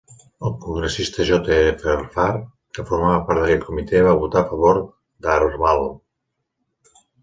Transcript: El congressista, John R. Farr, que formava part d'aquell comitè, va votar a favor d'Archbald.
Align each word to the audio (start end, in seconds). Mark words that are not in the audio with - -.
El 0.47 0.53
congressista, 0.61 1.25
John 1.31 1.45
R. 1.57 1.93
Farr, 2.17 2.41
que 2.79 2.87
formava 2.93 3.19
part 3.29 3.43
d'aquell 3.45 3.63
comitè, 3.69 4.03
va 4.11 4.17
votar 4.27 4.43
a 4.45 4.47
favor 4.53 4.83
d'Archbald. 4.83 6.05